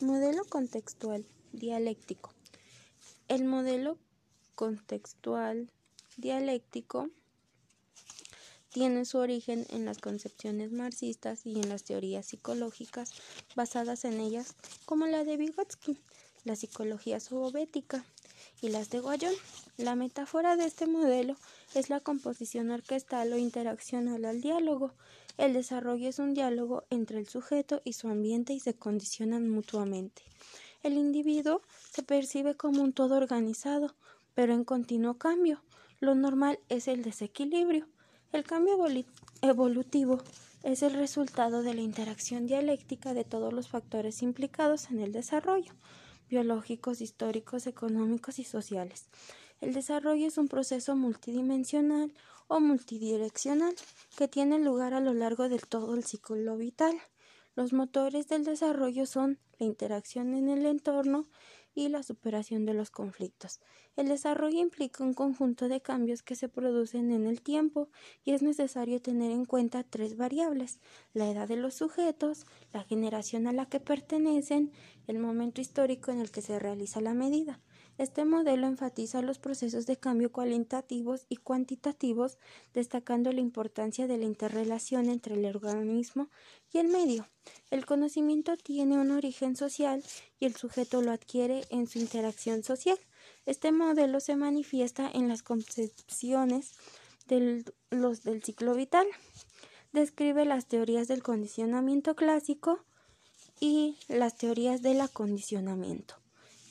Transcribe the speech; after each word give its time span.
Modelo 0.00 0.44
contextual 0.44 1.24
dialéctico. 1.52 2.34
El 3.28 3.44
modelo 3.44 3.96
contextual 4.54 5.70
dialéctico 6.18 7.08
tiene 8.68 9.06
su 9.06 9.16
origen 9.16 9.66
en 9.70 9.86
las 9.86 9.96
concepciones 9.96 10.70
marxistas 10.70 11.46
y 11.46 11.58
en 11.58 11.70
las 11.70 11.84
teorías 11.84 12.26
psicológicas 12.26 13.14
basadas 13.54 14.04
en 14.04 14.20
ellas, 14.20 14.54
como 14.84 15.06
la 15.06 15.24
de 15.24 15.38
Vygotsky, 15.38 15.98
la 16.44 16.56
psicología 16.56 17.18
zoobética 17.18 18.04
y 18.60 18.68
las 18.68 18.90
de 18.90 19.00
Guayón. 19.00 19.32
La 19.78 19.94
metáfora 19.94 20.56
de 20.56 20.66
este 20.66 20.86
modelo 20.86 21.36
es 21.74 21.88
la 21.88 22.00
composición 22.00 22.70
orquestal 22.70 23.32
o 23.32 23.38
interaccional 23.38 24.26
al 24.26 24.42
diálogo. 24.42 24.92
El 25.38 25.52
desarrollo 25.52 26.08
es 26.08 26.18
un 26.18 26.32
diálogo 26.32 26.84
entre 26.88 27.18
el 27.18 27.28
sujeto 27.28 27.82
y 27.84 27.92
su 27.92 28.08
ambiente 28.08 28.54
y 28.54 28.60
se 28.60 28.74
condicionan 28.74 29.48
mutuamente. 29.50 30.22
El 30.82 30.94
individuo 30.94 31.62
se 31.90 32.02
percibe 32.02 32.56
como 32.56 32.82
un 32.82 32.92
todo 32.92 33.16
organizado, 33.16 33.94
pero 34.34 34.54
en 34.54 34.64
continuo 34.64 35.18
cambio. 35.18 35.62
Lo 36.00 36.14
normal 36.14 36.58
es 36.68 36.88
el 36.88 37.02
desequilibrio. 37.02 37.86
El 38.32 38.44
cambio 38.44 38.78
evolutivo 39.42 40.22
es 40.62 40.82
el 40.82 40.94
resultado 40.94 41.62
de 41.62 41.74
la 41.74 41.80
interacción 41.80 42.46
dialéctica 42.46 43.14
de 43.14 43.24
todos 43.24 43.52
los 43.52 43.68
factores 43.68 44.22
implicados 44.22 44.90
en 44.90 45.00
el 45.00 45.12
desarrollo, 45.12 45.72
biológicos, 46.28 47.00
históricos, 47.00 47.66
económicos 47.66 48.38
y 48.38 48.44
sociales. 48.44 49.06
El 49.60 49.72
desarrollo 49.72 50.26
es 50.26 50.36
un 50.36 50.48
proceso 50.48 50.96
multidimensional 50.96 52.12
o 52.46 52.60
multidireccional 52.60 53.74
que 54.16 54.28
tiene 54.28 54.58
lugar 54.58 54.92
a 54.92 55.00
lo 55.00 55.14
largo 55.14 55.48
de 55.48 55.58
todo 55.58 55.94
el 55.94 56.04
ciclo 56.04 56.56
vital. 56.56 56.96
Los 57.54 57.72
motores 57.72 58.28
del 58.28 58.44
desarrollo 58.44 59.06
son 59.06 59.38
la 59.58 59.66
interacción 59.66 60.34
en 60.34 60.50
el 60.50 60.66
entorno 60.66 61.26
y 61.74 61.88
la 61.88 62.02
superación 62.02 62.66
de 62.66 62.74
los 62.74 62.90
conflictos. 62.90 63.60
El 63.96 64.08
desarrollo 64.08 64.58
implica 64.58 65.04
un 65.04 65.14
conjunto 65.14 65.68
de 65.68 65.80
cambios 65.80 66.22
que 66.22 66.36
se 66.36 66.48
producen 66.50 67.10
en 67.10 67.26
el 67.26 67.40
tiempo 67.40 67.88
y 68.24 68.32
es 68.32 68.42
necesario 68.42 69.00
tener 69.00 69.30
en 69.30 69.46
cuenta 69.46 69.84
tres 69.84 70.18
variables 70.18 70.80
la 71.14 71.30
edad 71.30 71.48
de 71.48 71.56
los 71.56 71.74
sujetos, 71.74 72.46
la 72.74 72.82
generación 72.84 73.46
a 73.46 73.52
la 73.52 73.66
que 73.66 73.80
pertenecen, 73.80 74.70
el 75.06 75.18
momento 75.18 75.62
histórico 75.62 76.10
en 76.10 76.20
el 76.20 76.30
que 76.30 76.42
se 76.42 76.58
realiza 76.58 77.00
la 77.00 77.14
medida. 77.14 77.60
Este 77.98 78.26
modelo 78.26 78.66
enfatiza 78.66 79.22
los 79.22 79.38
procesos 79.38 79.86
de 79.86 79.96
cambio 79.96 80.30
cualitativos 80.30 81.24
y 81.30 81.36
cuantitativos, 81.36 82.36
destacando 82.74 83.32
la 83.32 83.40
importancia 83.40 84.06
de 84.06 84.18
la 84.18 84.26
interrelación 84.26 85.08
entre 85.08 85.34
el 85.34 85.46
organismo 85.46 86.28
y 86.70 86.78
el 86.78 86.88
medio. 86.88 87.26
El 87.70 87.86
conocimiento 87.86 88.54
tiene 88.58 88.98
un 88.98 89.12
origen 89.12 89.56
social 89.56 90.04
y 90.38 90.44
el 90.44 90.56
sujeto 90.56 91.00
lo 91.00 91.10
adquiere 91.10 91.64
en 91.70 91.86
su 91.86 91.98
interacción 91.98 92.62
social. 92.62 92.98
Este 93.46 93.72
modelo 93.72 94.20
se 94.20 94.36
manifiesta 94.36 95.10
en 95.10 95.28
las 95.28 95.42
concepciones 95.42 96.72
del 97.26 97.64
ciclo 98.44 98.74
vital. 98.74 99.06
Describe 99.94 100.44
las 100.44 100.66
teorías 100.66 101.08
del 101.08 101.22
condicionamiento 101.22 102.14
clásico 102.14 102.84
y 103.58 103.96
las 104.08 104.36
teorías 104.36 104.82
del 104.82 105.00
acondicionamiento 105.00 106.25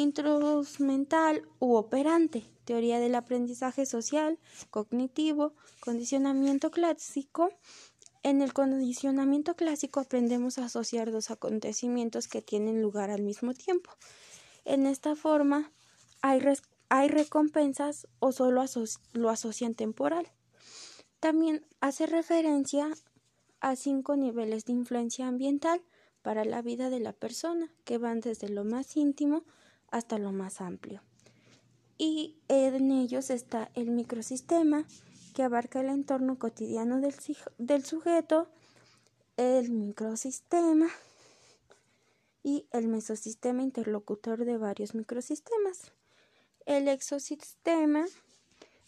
instrumental 0.00 1.42
u 1.58 1.74
operante, 1.74 2.44
teoría 2.64 2.98
del 2.98 3.14
aprendizaje 3.14 3.86
social, 3.86 4.38
cognitivo, 4.70 5.54
condicionamiento 5.80 6.70
clásico. 6.70 7.50
En 8.22 8.42
el 8.42 8.52
condicionamiento 8.52 9.54
clásico 9.54 10.00
aprendemos 10.00 10.58
a 10.58 10.66
asociar 10.66 11.10
dos 11.10 11.30
acontecimientos 11.30 12.28
que 12.28 12.42
tienen 12.42 12.82
lugar 12.82 13.10
al 13.10 13.22
mismo 13.22 13.54
tiempo. 13.54 13.90
En 14.64 14.86
esta 14.86 15.16
forma 15.16 15.70
hay, 16.22 16.40
hay 16.88 17.08
recompensas 17.08 18.06
o 18.18 18.32
solo 18.32 18.64
lo 19.12 19.30
asocian 19.30 19.74
temporal. 19.74 20.26
También 21.18 21.66
hace 21.80 22.06
referencia 22.06 22.90
a 23.60 23.76
cinco 23.76 24.16
niveles 24.16 24.64
de 24.64 24.72
influencia 24.72 25.28
ambiental 25.28 25.82
para 26.22 26.44
la 26.44 26.62
vida 26.62 26.90
de 26.90 27.00
la 27.00 27.12
persona, 27.12 27.70
que 27.84 27.98
van 27.98 28.20
desde 28.20 28.48
lo 28.48 28.64
más 28.64 28.96
íntimo 28.96 29.44
hasta 29.90 30.18
lo 30.18 30.32
más 30.32 30.60
amplio. 30.60 31.02
Y 31.98 32.38
en 32.48 32.92
ellos 32.92 33.30
está 33.30 33.70
el 33.74 33.90
microsistema, 33.90 34.86
que 35.34 35.42
abarca 35.42 35.80
el 35.80 35.90
entorno 35.90 36.38
cotidiano 36.38 37.00
del, 37.00 37.14
del 37.58 37.84
sujeto, 37.84 38.48
el 39.36 39.70
microsistema 39.70 40.88
y 42.42 42.66
el 42.72 42.88
mesosistema 42.88 43.62
interlocutor 43.62 44.44
de 44.44 44.56
varios 44.56 44.94
microsistemas. 44.94 45.92
El 46.66 46.88
exosistema, 46.88 48.06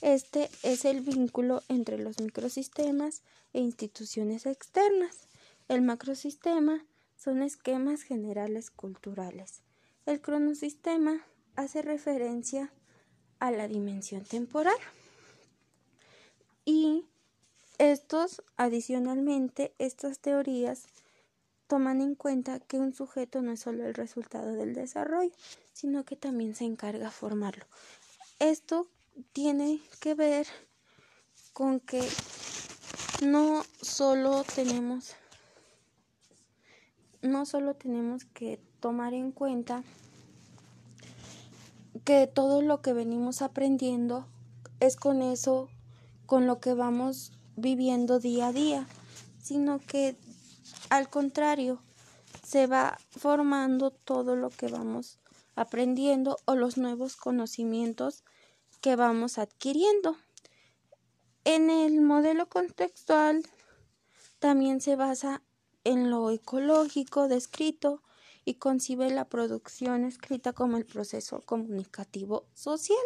este 0.00 0.50
es 0.62 0.84
el 0.84 1.00
vínculo 1.00 1.62
entre 1.68 1.98
los 1.98 2.20
microsistemas 2.20 3.22
e 3.52 3.60
instituciones 3.60 4.46
externas. 4.46 5.28
El 5.68 5.82
macrosistema 5.82 6.84
son 7.16 7.42
esquemas 7.42 8.02
generales 8.02 8.70
culturales. 8.70 9.62
El 10.06 10.20
cronosistema 10.20 11.24
hace 11.54 11.82
referencia 11.82 12.72
a 13.38 13.50
la 13.50 13.68
dimensión 13.68 14.24
temporal 14.24 14.76
y 16.64 17.04
estos, 17.78 18.42
adicionalmente, 18.56 19.74
estas 19.78 20.18
teorías 20.18 20.86
toman 21.66 22.00
en 22.00 22.14
cuenta 22.14 22.60
que 22.60 22.78
un 22.78 22.92
sujeto 22.92 23.42
no 23.42 23.52
es 23.52 23.60
solo 23.60 23.86
el 23.86 23.94
resultado 23.94 24.52
del 24.52 24.74
desarrollo, 24.74 25.32
sino 25.72 26.04
que 26.04 26.16
también 26.16 26.54
se 26.54 26.64
encarga 26.64 27.06
de 27.06 27.10
formarlo. 27.10 27.64
Esto 28.38 28.88
tiene 29.32 29.80
que 30.00 30.14
ver 30.14 30.46
con 31.52 31.80
que 31.80 32.02
no 33.22 33.64
solo 33.80 34.44
tenemos 34.54 35.14
no 37.22 37.46
solo 37.46 37.74
tenemos 37.74 38.24
que 38.24 38.60
tomar 38.80 39.14
en 39.14 39.32
cuenta 39.32 39.82
que 42.04 42.26
todo 42.26 42.62
lo 42.62 42.82
que 42.82 42.92
venimos 42.92 43.42
aprendiendo 43.42 44.26
es 44.80 44.96
con 44.96 45.22
eso, 45.22 45.68
con 46.26 46.46
lo 46.46 46.60
que 46.60 46.74
vamos 46.74 47.32
viviendo 47.56 48.18
día 48.18 48.48
a 48.48 48.52
día, 48.52 48.86
sino 49.40 49.78
que 49.78 50.16
al 50.92 51.08
contrario, 51.08 51.80
se 52.44 52.66
va 52.66 52.98
formando 53.10 53.90
todo 53.90 54.36
lo 54.36 54.50
que 54.50 54.68
vamos 54.68 55.18
aprendiendo 55.54 56.36
o 56.44 56.54
los 56.54 56.76
nuevos 56.76 57.16
conocimientos 57.16 58.24
que 58.82 58.94
vamos 58.94 59.38
adquiriendo. 59.38 60.18
En 61.44 61.70
el 61.70 62.02
modelo 62.02 62.46
contextual 62.46 63.42
también 64.38 64.82
se 64.82 64.96
basa 64.96 65.40
en 65.84 66.10
lo 66.10 66.30
ecológico 66.30 67.28
descrito 67.28 68.02
y 68.44 68.54
concibe 68.54 69.10
la 69.10 69.28
producción 69.28 70.04
escrita 70.04 70.52
como 70.52 70.76
el 70.76 70.84
proceso 70.84 71.40
comunicativo 71.40 72.44
social. 72.54 72.98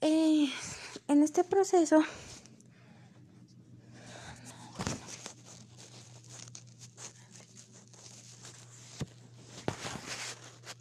Eh, 0.00 0.48
en 1.08 1.22
este 1.22 1.44
proceso 1.44 2.02